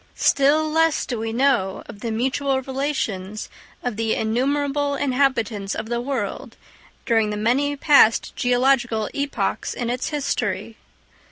Still 0.15 0.67
less 0.67 1.05
do 1.05 1.19
we 1.19 1.31
know 1.31 1.83
of 1.85 1.99
the 1.99 2.09
mutual 2.09 2.59
relations 2.63 3.49
of 3.83 3.97
the 3.97 4.15
innumerable 4.15 4.95
inhabitants 4.95 5.75
of 5.75 5.89
the 5.89 6.01
world 6.01 6.57
during 7.05 7.29
the 7.29 7.37
many 7.37 7.75
past 7.75 8.35
geological 8.35 9.11
epochs 9.13 9.75
in 9.75 9.91
its 9.91 10.09
history. 10.09 10.75